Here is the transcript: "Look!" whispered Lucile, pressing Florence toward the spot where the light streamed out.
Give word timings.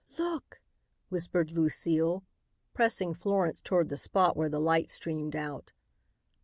"Look!" 0.17 0.59
whispered 1.09 1.51
Lucile, 1.51 2.23
pressing 2.73 3.13
Florence 3.13 3.61
toward 3.61 3.89
the 3.89 3.97
spot 3.97 4.35
where 4.35 4.49
the 4.49 4.57
light 4.59 4.89
streamed 4.89 5.35
out. 5.35 5.73